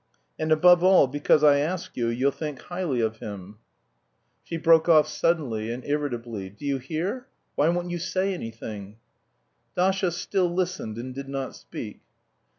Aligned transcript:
And, 0.39 0.51
above 0.51 0.83
all, 0.83 1.05
because 1.05 1.43
I 1.43 1.59
ask 1.59 1.95
you, 1.95 2.07
you'll 2.07 2.31
think 2.31 2.59
highly 2.59 3.01
of 3.01 3.17
him," 3.17 3.59
She 4.43 4.57
broke 4.57 4.89
off 4.89 5.07
suddenly 5.07 5.71
and 5.71 5.85
irritably. 5.85 6.49
"Do 6.49 6.65
you 6.65 6.79
hear? 6.79 7.27
Why 7.53 7.69
won't 7.69 7.91
you 7.91 7.99
say 7.99 8.33
something?" 8.33 8.97
Dasha 9.75 10.09
still 10.09 10.51
listened 10.51 10.97
and 10.97 11.13
did 11.13 11.29
not 11.29 11.55
speak. 11.55 12.01